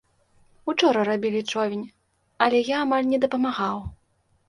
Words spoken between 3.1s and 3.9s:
не дапамагаў.